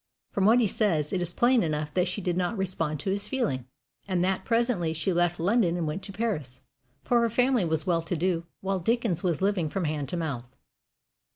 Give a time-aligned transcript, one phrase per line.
[0.31, 3.27] From what he says it is plain enough that she did not respond to his
[3.27, 3.67] feeling,
[4.07, 6.63] and that presently she left London and went to Paris,
[7.03, 10.55] for her family was well to do, while Dickens was living from hand to mouth.